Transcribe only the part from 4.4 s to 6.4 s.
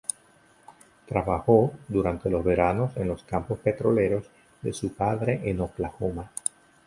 de su padre en Oklahoma.